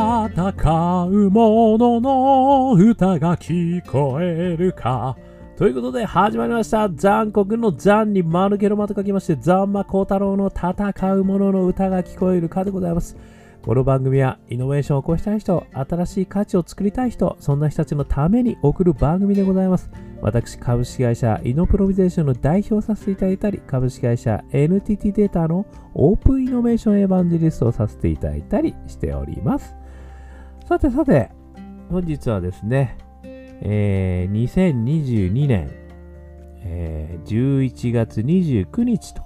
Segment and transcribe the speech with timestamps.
[0.00, 5.14] 戦う者のの歌が聞こえるか。
[5.58, 6.88] ということで始まりました。
[6.88, 13.14] 残酷の残に丸けの間と書きまして、ザンマコ太郎の戦う者の歌が聞こえるかでございます。
[13.60, 19.90] この番組はイノベーションを起こしたい人、新しい価値を作りたい人、そんな人たちのために送る番組でございます。
[20.22, 29.76] 私、株式会社イノプロビゼーションの代表させていただいたり、株式会社 NTT データのオープンイノベーションエヴァンジリストをさせていただいたりしております。
[30.70, 31.30] さてさて、
[31.90, 35.68] 本日はですね、えー、2022年、
[36.62, 39.22] えー、11月29日と、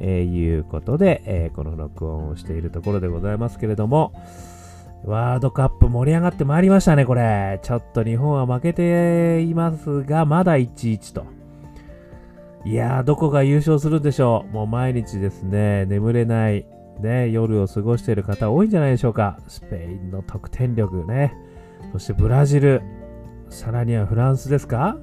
[0.00, 4.14] えー、いうことで、えー、この録音をしているところでございますけれども、
[5.04, 7.60] ワールドカップ盛り上がってまいりましたね、これ。
[7.62, 11.26] ちょっと日本は負けていますが、まだ1-1と。
[12.64, 14.54] いやー、どこが優勝するんでしょう。
[14.54, 16.64] もう毎日ですね、眠れない、
[17.00, 19.38] ね、夜を過ごしている方多いんじゃないでしょうか。
[19.48, 21.34] スペインの得点力ね。
[21.92, 22.82] そしてブラジル。
[23.48, 24.96] さらにはフランスですか？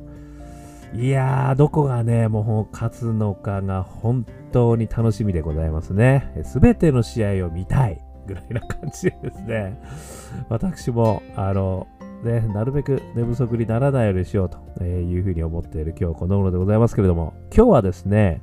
[0.94, 6.42] いやー、どこがね、もう勝つのかが本当に楽しみでございますね。
[6.44, 9.82] すべての試合を見たいぐらいな感じでですね、
[10.50, 11.88] 私も、あの、
[12.24, 18.42] ね、なるべく寝不足にならないようにしようというふうに思っている今日この頃でございますけれども、今日はですね、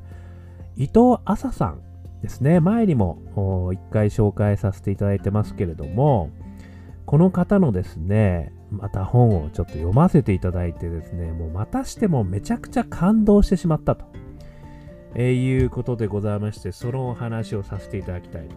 [0.76, 1.80] 伊藤麻さん
[2.22, 2.60] ですね。
[2.60, 6.30] 前にも一回紹介させていただいてますけれども、
[7.06, 14.04] この方のですね、また本をちょっと読ませていただいてですね、もうまたしてもめちゃくちゃ感動してしまったと、
[15.14, 18.48] えー、いうことでございまして、そのお話をさせていただきたい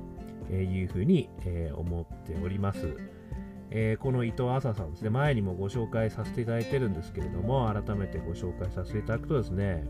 [0.50, 2.95] というふうに、えー、思っております。
[3.72, 9.83] えー、この伊藤麻さんですね、前にもご紹介させていただいてるんですけれども、改めてご紹介させていただくとですね、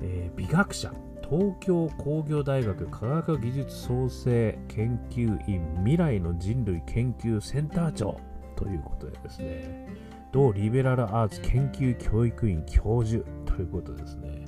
[0.00, 0.92] え美学者、
[1.32, 8.20] 東京工業大学科学技術創生研究院未来の人類研究センター長
[8.54, 9.88] ということでですね、
[10.30, 14.44] 同リベラルアーツ研究教育院教授ということですね。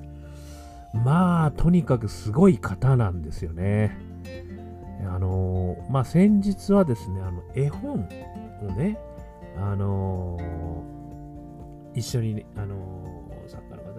[0.92, 3.96] まあ、とにかくすごい方なんですよね。
[5.08, 8.06] あの、まあ、先日はですね、あの、絵本
[8.60, 8.98] をね、
[9.56, 10.38] あの、
[11.94, 13.23] 一緒に、ね、あの、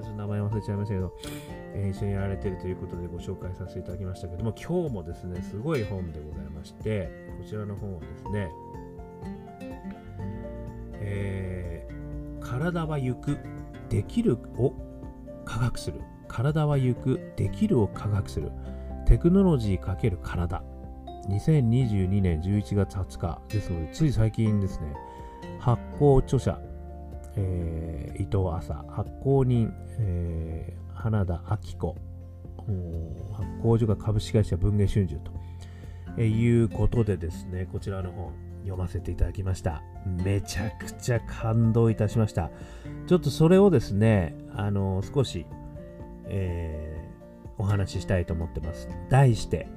[0.07, 1.13] ょっと名前忘れちゃいましたけど、
[1.73, 8.51] えー、一緒にやられてるということでご紹介させていただきましたけども、今日もですね、すごい本でございまして、こちらの本はですね、
[10.93, 13.37] えー、体は行く、
[13.89, 14.73] できるを
[15.45, 16.01] 科学する。
[16.27, 18.51] 体は行く、できるを科学する。
[19.05, 20.63] テクノロジー×体。
[21.29, 24.93] 2022年11月20日ですので、つい最近ですね、
[25.59, 26.59] 発行著者、
[27.35, 31.95] えー、伊藤麻、発行人、えー、花田明子、
[33.33, 35.31] 発行所が株式会社文藝春秋と
[36.17, 39.83] えいうことでですね、こちらの本読ませていただきました。
[40.05, 42.51] めちゃくちゃ感動いたしました。
[43.07, 45.45] ちょっとそれをですね、あの、少し、
[46.25, 48.87] えー、お話ししたいと思ってます。
[49.09, 49.67] 題して、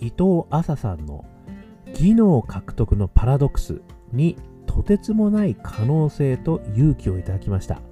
[0.00, 1.24] 伊藤麻さんの
[1.94, 3.82] 技能獲得のパラドックス
[4.12, 4.36] に
[4.74, 7.82] とてつもない可能性と勇気をいただきました。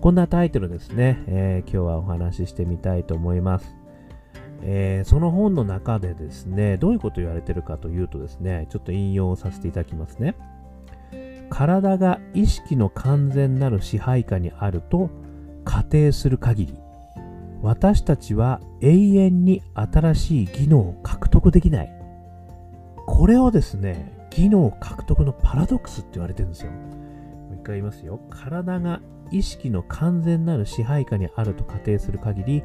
[0.00, 3.74] こんなタイトルですね、えー、今日はお話ししてみたいと思います。
[4.62, 10.36] えー、その本の中でですね、どういうことを言われてるかというとですね、ちょっと引用させていただきますね。
[11.50, 15.10] 体が意識の完全なる支配下にあると
[15.64, 16.76] 仮定する限り、
[17.62, 21.92] 私たちは永遠に新しい技能を獲得できない。
[23.06, 26.70] これをですね、技能獲得のパラドックスって言われてるんですよ。
[26.70, 28.18] もう一回言いますよ。
[28.30, 29.00] 体が
[29.30, 32.62] 意識の完全なる支配下にあると仮定する限り、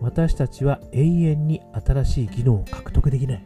[0.00, 3.44] 私たちは永遠に新しい技能を獲得できない。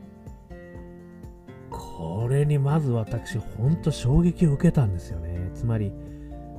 [1.71, 5.51] これにまず私、ほんと衝撃を受けたんですよね。
[5.55, 5.93] つまり、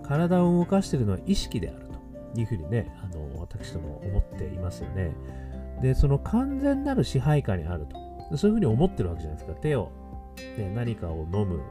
[0.03, 1.87] 体を動かしているのは意識である
[2.33, 5.13] というふうにね、あの私ども思っていますよね。
[5.81, 8.37] で、その完全なる支配下にあると。
[8.37, 9.59] そういうふうに思ってるわけじゃないですか。
[9.59, 9.91] 手を、
[10.57, 11.61] ね、何かを飲む、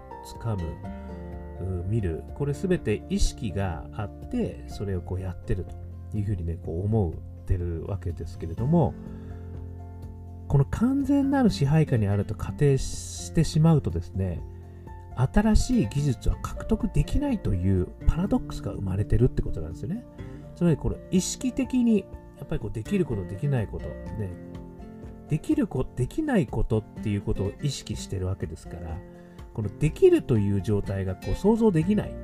[0.40, 2.24] 掴む、見る。
[2.34, 8.94] これ全て意識があってそれをこうやってるというふうにねこう思ってるわけですけれども
[10.48, 14.40] この完全なる支配下にあると仮定してしまうとですね
[15.16, 20.04] 新しい技術は獲得できないというパラドックスが生まれてるってことなんですよね。
[20.54, 22.04] つまりこれ意識的に
[22.36, 24.30] やっぱりこうできることできないことね
[25.28, 28.96] できるこできないことっていうことを意識してるわけですから
[29.52, 32.14] このできるという状態がこう想像できない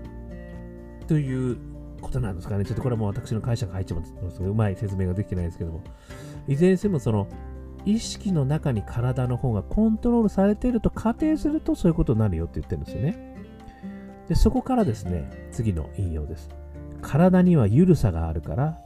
[1.06, 1.58] という
[2.00, 2.64] ことなんですかね。
[2.64, 5.82] ちょっとこれはもう私の解釈入っちゃいますうまい説明ができてないですけども。
[6.46, 7.26] いずれにしてもその
[7.86, 13.36] 意識の中に体の方がコントロールされていると仮定するとそういうことになるよって言ってるんですよね。
[14.28, 16.48] で、そこからですね、次の引用です。
[17.02, 18.78] 体には緩さがあるから、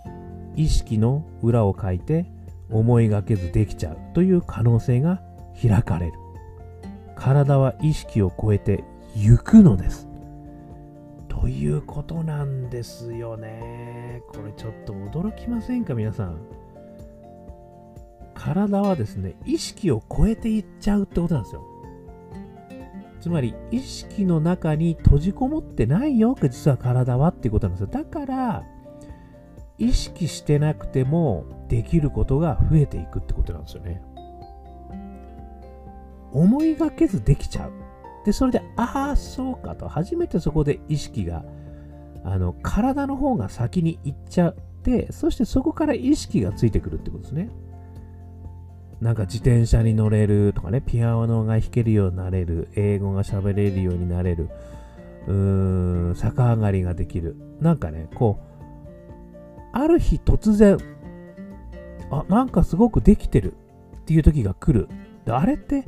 [0.57, 2.27] 意識の裏を書いて
[2.71, 5.23] 思いがけずできちゃうという可能性が
[5.61, 6.13] 開かれる。
[7.15, 8.85] 体は意識を超えて
[9.15, 10.09] 行くのです。
[11.29, 14.23] ということなんですよね。
[14.29, 16.39] これちょっと驚きませんか皆さん。
[18.35, 21.65] 体はですね、意識を超えていっちゃうってことなんですよ。
[23.21, 27.89] つまり、意識の中に閉じこもってないよ、実は体はっていうことなんですよ。
[27.89, 28.65] だから、
[29.79, 34.03] 意識してなくてもできることが増えていくってことなんですよね。
[36.33, 37.73] 思いがけずできちゃう。
[38.25, 41.45] で、それで、ああ、そうかと、初めてそこで意識が、
[42.25, 47.51] あの、体の方が先に行っちゃって、そしてそこから意識がついてくるってことですね。
[49.01, 54.51] なんか自転車に乗れるとかね、ピアノが弾けるようになれる、英語が喋れるようになれる、
[55.27, 55.35] うー
[56.11, 57.37] ん、逆上がりができる。
[57.61, 58.49] なんかね、こう、
[59.73, 60.79] ある日突然、
[62.11, 63.55] あ、なんかすごくできてる
[64.01, 64.89] っていう時が来る。
[65.31, 65.87] あれって、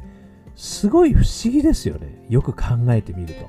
[0.55, 2.25] すごい不思議ですよね。
[2.29, 3.49] よく考えてみると。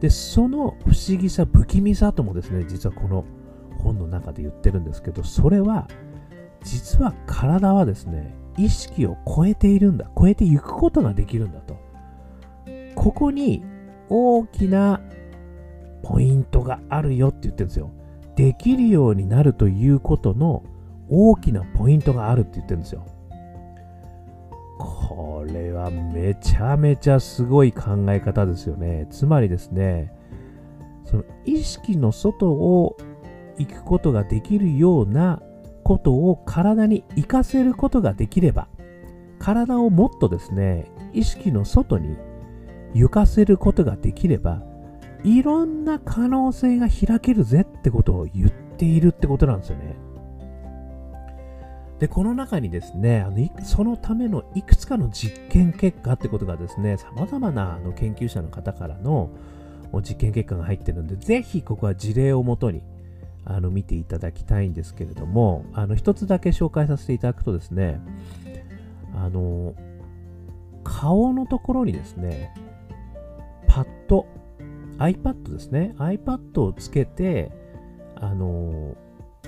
[0.00, 3.24] で、その不思議さ、不気味さともですね、実はこの
[3.78, 5.88] 本の中で言ってるんですけど、それは、
[6.62, 10.10] 実は体はですね、意識を超えているんだ。
[10.18, 11.78] 超えていくことができるんだと。
[12.94, 13.64] ここに
[14.08, 15.00] 大きな
[16.02, 17.90] ポイントがあるよって言ってるんですよ。
[18.36, 20.62] できるようになるということの
[21.10, 23.04] 大きなポイントがあるって言ってるんですよ。
[24.78, 29.06] これはめちゃめちゃすごい考え方ですよね。
[29.10, 30.12] つまりですね、
[31.04, 32.96] その意識の外を
[33.58, 35.42] 行くことができるような
[35.82, 38.68] ことを体に活かせることができれば、
[39.38, 42.16] 体をもっとですね、意識の外に
[42.94, 44.62] 行かせることができれば、
[45.24, 49.96] いろんな可能性が開けるぜってことを言っているってことなんですよね。
[52.00, 59.28] で、この中にですね、あのそのためのいくつかの実験結果ってことがですね、様々なあの研究者の方からの
[60.02, 62.80] 実験結果が入ってるんで、ぜひここは事例をもとに
[63.44, 68.00] あの見ていただきたいんですけれども、あの一つだけ紹介させていただくとですね、
[69.14, 69.74] あの、
[70.82, 72.54] 顔のところにですね、
[73.66, 74.26] パッド、
[74.96, 77.52] iPad ですね、iPad をつけて、
[78.16, 78.96] あの、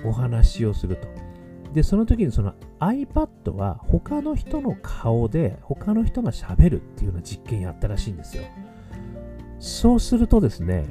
[0.04, 1.31] お話をすると。
[1.72, 8.44] で、その時にその iPad は他の人の顔で他の人が喋るっていうような実験やったらしいんですよ。
[9.58, 10.86] そうするとですね、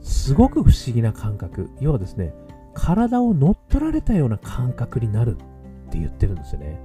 [0.00, 1.70] すごく不思議な感覚。
[1.80, 2.32] 要はですね、
[2.74, 6.80] 体を乗っ取られたような感覚になるって言ってるんですよね。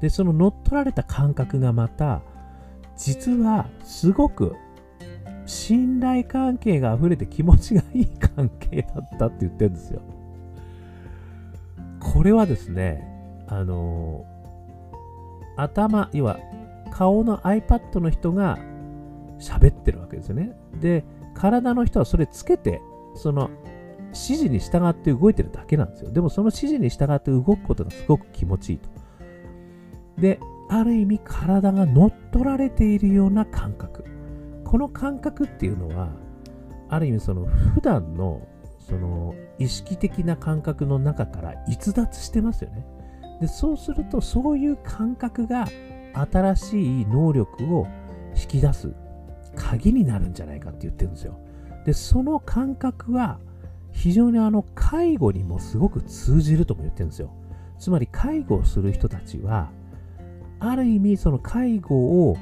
[0.00, 2.22] で、その乗っ取られた感覚がまた、
[2.96, 4.56] 実はすごく
[5.46, 10.00] 信頼関係が溢れて気持ちがいい関係だったって言ってるんですよ。
[12.18, 13.04] これはですね、
[13.46, 16.40] あのー、頭、要は
[16.90, 18.58] 顔の iPad の人が
[19.38, 20.58] 喋ってるわけですよね。
[20.80, 21.04] で、
[21.36, 22.82] 体の人はそれつけて、
[23.14, 23.50] その
[24.06, 26.10] 指示に従って動いてるだけなんですよ。
[26.10, 28.88] でもその指示に従って動くことがすごく気持ちいいと。
[30.20, 30.40] で、
[30.70, 34.02] ある意味体が乗っ取られているような感覚。
[34.64, 36.08] この感覚っていうのは、
[36.88, 38.42] ある意味その普段の
[38.88, 42.86] その意識的な感覚の中から逸脱してますよね。
[43.40, 45.68] で、そうするとそういう感覚が
[46.14, 47.86] 新しい能力を
[48.34, 48.94] 引き出す
[49.54, 51.38] 鍵になるんじゃないかって言ってるんですよ。
[51.84, 53.38] で、その感覚は
[53.92, 57.30] 非常にあの介護にもすごく通じるとも言ってるんですよ。
[57.78, 59.70] つまり介護をする人たちは、
[60.60, 62.36] ある意味その介護を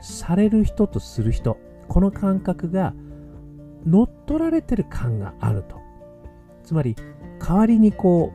[0.00, 2.94] される人とする人、この感覚が
[3.84, 5.89] 乗っ取られてる感があると。
[6.70, 6.94] つまり、
[7.40, 8.32] 代わりにこ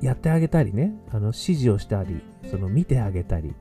[0.00, 3.56] う、やってあげたりね、あの指示をしたり、その見てあげたり、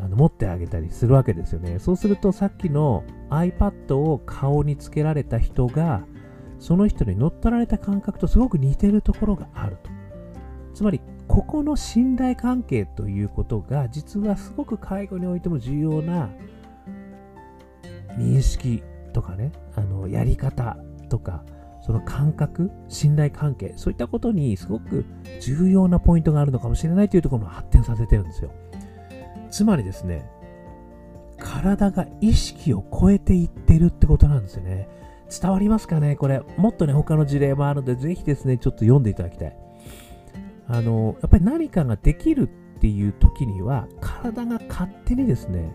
[0.00, 1.78] あの持ってあげたりするわけですよね。
[1.78, 6.04] そうするとさっきの iPad を顔につけられた人が
[6.58, 9.90] その人に乗っ取られた感覚とすごく似てるところがあると。
[10.74, 16.28] つまりここの信頼関係ということが実はすごく介護においても重要な
[18.16, 20.76] 認識とかね、あのやり方
[21.08, 21.44] とか
[21.88, 25.04] その感覚、信頼関係、そういったことにすごく
[25.40, 28.50] 重要なポイントがあるのかもしれないというところを発展させてるんですよ。
[29.50, 30.30] つまりですね、
[31.38, 34.88] 体が意識を超えていってるってことなんですよね。
[35.28, 39.56] 伝わりますかねこれ、もっとね、他の事例もあるので、ぜひですね、ちょっと読んでいただきたい。
[40.68, 45.74] あの、やっぱり何かができるっっていう時には体が勝手にですね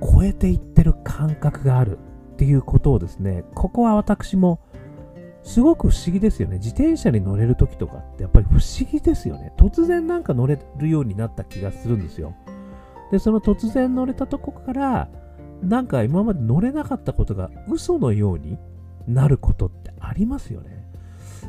[0.00, 1.98] 超えていってる感覚がある
[2.32, 4.60] っていうことをですねここは私も
[5.42, 6.58] すごく不思議ですよね。
[6.58, 9.52] 自転車に乗れる時とかってやっぱり不思議ですよね。
[9.56, 12.34] 突然なんか乗れるようになった気がするんですよ。
[13.10, 15.08] でその突然乗れたとこから
[15.62, 18.58] なんか今まで乗れなかったことが嘘のように
[19.08, 20.86] なることってありますよね。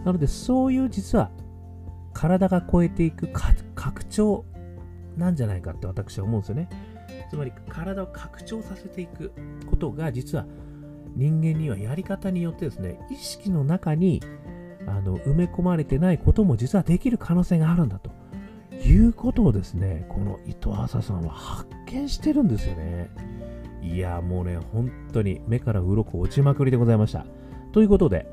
[0.06, 1.30] なのでそういう実は
[2.14, 3.30] 体が超えていく
[3.76, 4.46] 拡張
[5.16, 6.70] なんじゃないかって私は思うんですよね。
[7.30, 9.32] つまり体を拡張させていく
[9.70, 10.46] ことが実は
[11.16, 14.22] 人間にはやり方によってですね、意識の中に
[14.88, 18.12] あの埋め込まれてないことも実はできる可能性があるんだと
[18.84, 23.10] いうことをですね、この伊藤浅さんは発見してるんですよね。
[23.82, 27.26] いや、もうね、本当に目から鱗落ちまくりでございました。
[27.72, 28.28] ということで、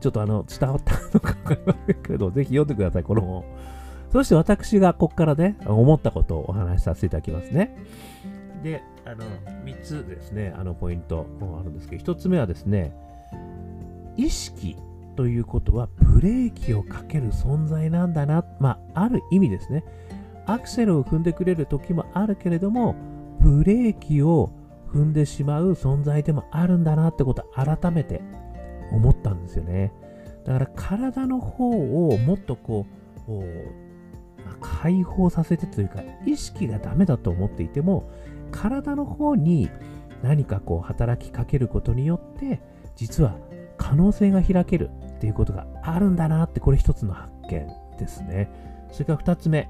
[0.00, 3.44] ちょっとあの、伝わったのかわかりませんけど、ぜひ読んでください、この本。
[4.12, 7.76] そして私がここからね、思ったことをお話しさせていただきますね。
[8.62, 9.24] で、あの、
[9.64, 11.26] 3つですね、あの、ポイント
[11.60, 12.94] あるんですけど、1つ目はですね、
[14.16, 14.76] 意識
[15.16, 19.84] ということはブレーキをかける存在なんだな、まあ、ある意味ですね。
[20.46, 22.94] アクセルを踏んでくれる時もあるけれども、
[23.40, 24.50] ブレーキを
[24.92, 28.20] 踏んでしまう存在でもあるんだなってことを改めて
[28.92, 29.92] 思ったんですよね。
[30.44, 32.86] だから体の方をもっとこ
[33.28, 33.32] う、
[34.44, 38.10] まあ、解放させてというか意識がダメだと思っていても
[38.52, 39.70] 体の方に
[40.22, 42.60] 何かこう働きかけることによって
[42.94, 43.36] 実は
[43.76, 47.66] 可能性が開けるっていうことがあるんだなってこれ一つの発見
[47.98, 48.48] ですね。
[48.92, 49.68] それから二つ目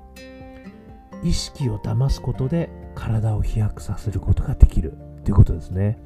[1.23, 5.99] 意識を騙すことで体を飛躍させることができるっていうことですね。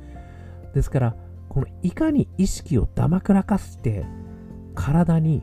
[0.74, 1.16] ですから
[1.48, 4.04] このいかに意識をだまくらかして
[4.74, 5.42] 体に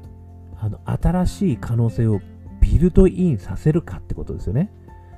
[0.60, 2.22] あの新しい可能性を
[2.62, 4.72] ビルドインさせるかってことですよね。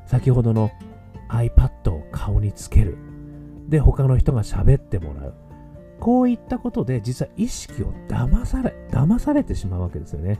[0.08, 0.72] 先ほどの
[1.30, 2.98] iPad を顔につける。
[3.68, 5.34] で、他の人が喋ってもらう。
[6.00, 10.40] こういったことで実は意識を騙され、騙されてしまうわけですよね。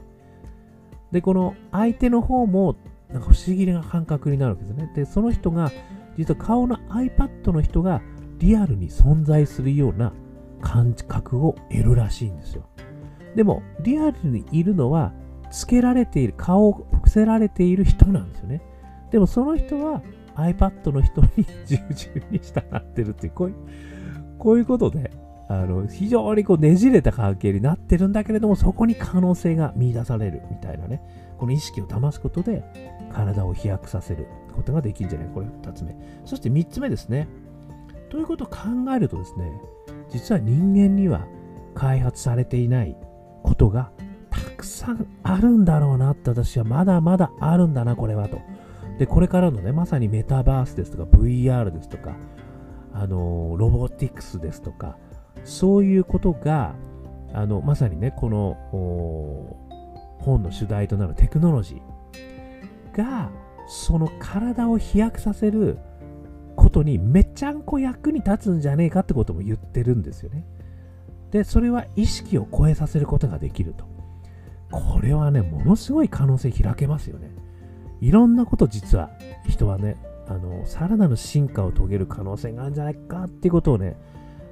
[1.12, 2.76] で、この相手の方も
[3.10, 4.92] なんか不思議な感覚になるわけですね。
[4.94, 5.70] で、その人が、
[6.16, 8.02] 実は顔の iPad の人が
[8.38, 10.12] リアルに存在するような
[10.60, 12.64] 感覚を得るらしいんですよ。
[13.34, 15.12] でも、リアルにいるのは、
[15.50, 18.62] つけられている、顔を伏せられている人なんですよね。
[19.10, 20.02] でも、その人は
[20.36, 23.56] iPad の人に従順に従ってるっていう、こういう、
[24.38, 25.10] こういうことで、
[25.48, 31.02] あの、非常にこうねじれた関係になってるんだけれども、そこに可能性が見出されるみたいなね、
[31.38, 32.64] この意識を騙すことで、
[33.12, 35.96] 体を飛躍させることができるんじゃないこれ2つ目。
[36.24, 37.28] そして3つ目ですね。
[38.10, 38.58] ということを考
[38.94, 39.52] えるとですね、
[40.10, 41.26] 実は人間には
[41.74, 42.96] 開発されていない
[43.42, 43.92] ことが
[44.30, 48.40] たくさんあるんだろうなって私はまだまだあるんだな、これはと。
[48.98, 52.16] で、これからのね、まさにメタバースですとか VR ですとか、
[52.92, 54.96] あの、ロボティクスですとか、
[55.44, 56.74] そういうことが、
[57.32, 58.56] あの、まさにね、この
[60.20, 63.30] 本の主題となるテクノロジーが、
[63.68, 65.78] その体を飛躍させる
[66.54, 70.46] ことにめちゃんこ役に立つんじゃねえかってことも言ってるんですよね。
[71.30, 73.84] で、それは意識を超えさせることができると。
[74.70, 77.30] これはね、ものすごい可能性開けますよね。
[78.00, 79.10] いろんなこと実は
[79.48, 79.96] 人はね、
[80.28, 83.96] あの、さらなる進化を遂げる可能性があるんじゃないかっていうことをね、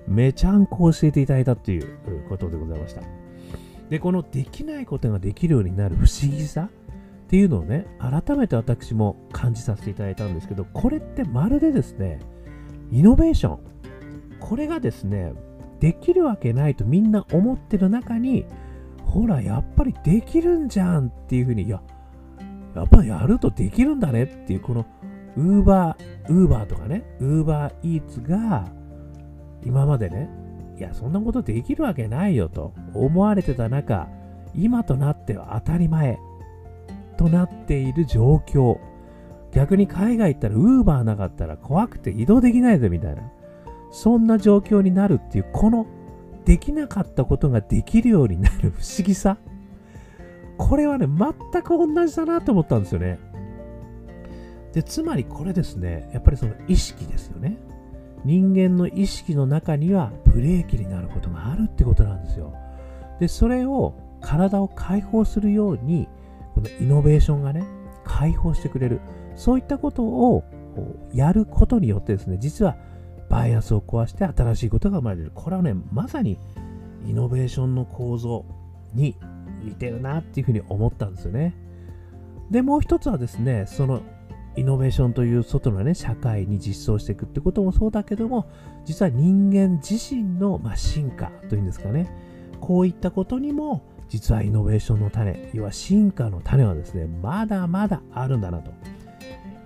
[0.06, 1.98] めちゃんこ教えていただいたっていう
[2.28, 3.02] ことでございました。
[3.90, 6.68] で、このできないことができるようになる不思議さ
[7.24, 12.20] っていうのをね、改めて私も感じさせていただいたんですけど、これってまるでですね、
[12.90, 13.58] イノベーション。
[14.40, 15.32] これがですね、
[15.80, 18.46] できるわけないとみんな思ってる中に、
[19.04, 21.82] ほら、やっぱりできるんじゃんっていうふうに、いや、
[22.74, 24.86] やっぱりやるとできるんだねっていう、この、
[25.36, 28.66] ウーバー、ウーバーとかね、ウーバーイーツが、
[29.64, 30.28] 今までね、
[30.76, 34.08] いや、そんなことできるわけないよと思われてた中、
[34.54, 36.18] 今となっては当たり前
[37.16, 38.78] となっている状況。
[39.52, 43.22] 逆に海外行ったら、ウーバーなかったら怖くて移動できないぞみたいな。
[43.92, 45.86] そんな状況になるっていう、この
[46.44, 49.38] できなかったことができるようになる不思議さ。
[50.56, 53.18] これはね、全く同じだなと思ったんですよね。
[54.72, 57.58] で、つまりこれですね、やっぱりその意識ですよね。
[58.24, 62.54] 人間の意識の中にはブレーキになることがあるってことなんですよ。
[63.20, 66.08] で、それを体を解放するように、
[66.54, 67.64] このイノベーションがね、
[68.04, 69.00] 解放してくれる。
[69.36, 70.44] そういったことを
[71.12, 72.76] やることによってですね、実は
[73.28, 75.32] バイアスを壊して新しいことが生まれる。
[75.34, 76.38] これはね、まさに
[77.06, 78.44] イノベーションの構造
[78.94, 79.16] に
[79.64, 81.54] 似てるなっていうふうに思ったんですよね。
[82.50, 84.02] で、もう一つはですね、その
[84.56, 88.46] イノベーションという外のね、社会に実装していくってこともそうだけども、
[88.84, 92.10] 実は人間自身の、まあ、進化というんですかね、
[92.60, 98.70] こういったことにも、実はイノベーションの種、要は進化の種はですね、まだまだあるんだなと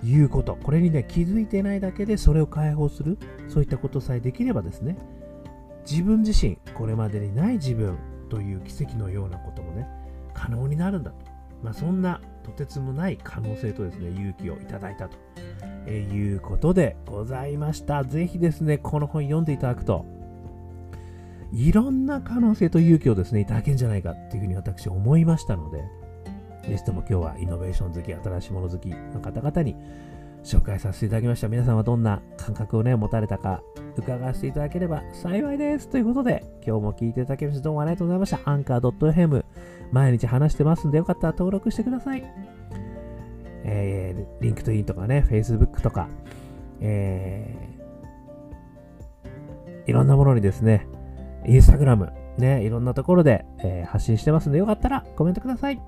[0.04, 0.56] いうこと。
[0.62, 4.96] これにね、気づいてないだけでそれを解放する、そういったことさえできればですね、
[5.90, 7.96] 自分自身、これまでにない自分
[8.28, 9.86] という奇跡のようなこともね、
[10.34, 11.16] 可能になるんだと。
[11.62, 15.16] まあ、そんなとてつもない可能性とですね、勇気をいただいたと、
[15.86, 18.04] えいうことでございました。
[18.04, 20.06] ぜひですね、この本読んでいただくと、
[21.52, 25.82] いろんな可能性と勇気をですね、いただけるんじゃないかっていうふうに私思いましたので、
[26.68, 29.74] ぜひとも今日はイノベーション好き、新しいもの好きの方々に
[30.42, 31.48] 紹介させていただきました。
[31.48, 33.62] 皆さんはどんな感覚をね、持たれたか
[33.96, 35.88] 伺わせていただければ幸いです。
[35.88, 38.40] ということで、今日も聞いていただきましてどうもありがとうございました。
[38.44, 39.44] Anchor.fm
[39.92, 42.24] 毎日話してますんでよかったら登録してください。
[43.64, 46.08] えー、 LinkedIn とかね、Facebook とか、
[46.80, 50.86] えー、いろんなものにですね、
[51.46, 55.80] インスタグラム、ね、いろんなところで、えー、発信してますんでよかったらコメントください。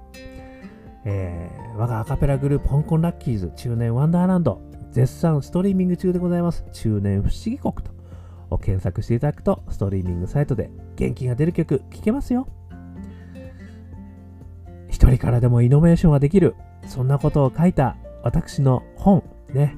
[1.05, 6.65] えー、我がアカペラグループ香港ラッキーズ中年ワンダーランド絶賛ストリーミング中でございます。
[6.73, 7.93] 中年不思議国と
[8.51, 12.49] を検索していただくとストリーミングサイトで元気が出る曲聴けますよ。
[14.89, 19.23] 一人からでもイノベーションができるそんなことを書いた私の本
[19.55, 19.77] ね、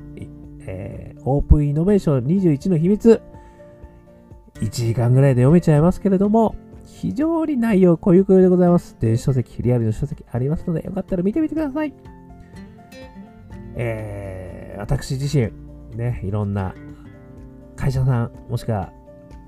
[0.60, 3.20] えー、オープンイノベーション21の秘密
[4.54, 6.56] 1時間ぐらいで読めちゃいますけれども
[6.92, 8.96] 非常に内容濃ゆくでございます。
[9.00, 11.94] 電子書籍、リアルの書籍ありますので、よかったら見てみてください。
[13.74, 15.50] えー、私自身、
[15.96, 16.74] ね、いろんな
[17.76, 18.92] 会社さん、もしくは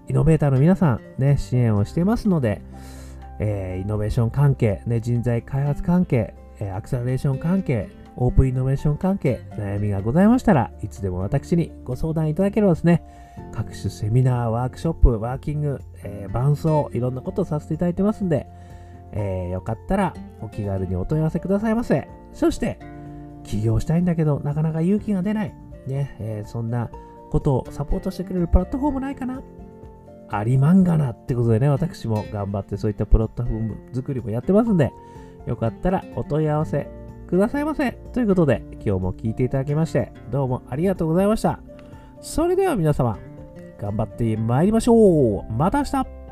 [0.09, 2.63] イノベーターの皆さん、ね、支援をしてますので、
[3.39, 13.03] えー、イノベーション関係、ね、人材開発関係、えー、アクセラレーション関係、オープンイノベーション関係、悩みがございましたらいつでも私にご相談いただければですね、
[13.53, 18.47] 各種セミナー、ワークショップ、ワーキング、えー、伴奏、いろんなことをさせていただいてますんで、
[19.13, 22.09] えー、よかったらお気軽にお問い合わせくださいませ。
[22.33, 22.79] そして、
[23.45, 25.55] 起業したいんだけど、なかなか勇気が出ない。
[25.87, 26.91] ね、えー、そんな
[27.31, 29.43] ことをサポートしてくれるプラットフォームないかな
[30.31, 34.93] ありまんがなってことでね、私も頑張ってそういったプラットフォーム作りもやってますんで、
[35.47, 36.89] よかったらお問い合わせ
[37.29, 37.93] くださいませ。
[38.13, 41.61] ということで、今日も聞いていただきまして、どうもありがとうございました。
[42.25, 43.19] それでは皆様、
[43.79, 45.53] 頑張って参りましょう。
[45.53, 46.24] また明日。